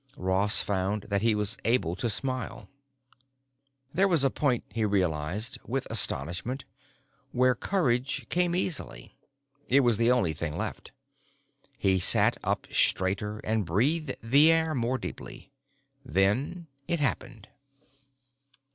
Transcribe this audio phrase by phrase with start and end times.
[0.17, 2.67] Ross found that he was able to smile.
[3.93, 6.65] There was a point, he realized with astonishment,
[7.31, 9.15] where courage came easily;
[9.69, 10.91] it was the only thing left.
[11.77, 15.51] He sat up straighter and breathed the air more deeply.
[16.03, 17.49] Then it happened.